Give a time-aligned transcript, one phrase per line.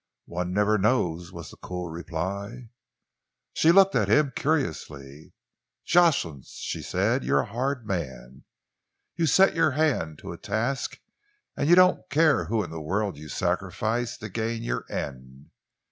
[0.25, 2.69] "One never knows," was the cool reply.
[3.53, 5.33] She looked at him curiously.
[5.85, 8.45] "Jocelyn," she said, "you're a hard man.
[9.15, 10.97] You set your hand to a task
[11.55, 15.51] and you don't care whom in the world you sacrifice to gain your end.